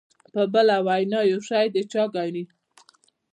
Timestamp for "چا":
1.91-2.03